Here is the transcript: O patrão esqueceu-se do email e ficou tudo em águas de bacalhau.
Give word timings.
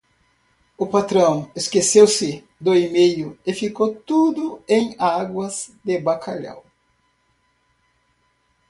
O 0.79 0.87
patrão 0.87 1.51
esqueceu-se 1.55 2.43
do 2.59 2.73
email 2.73 3.37
e 3.45 3.53
ficou 3.53 3.93
tudo 3.95 4.59
em 4.67 4.95
águas 4.97 5.69
de 5.85 5.99
bacalhau. 5.99 6.65